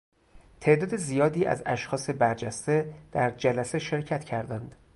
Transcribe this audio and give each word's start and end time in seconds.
تعداد 0.61 0.95
زیادی 0.95 1.45
از 1.45 1.63
اشخاص 1.65 2.09
برجسته 2.09 2.93
در 3.11 3.31
جلسه 3.31 3.79
شرکت 3.79 4.23
کردند. 4.23 4.75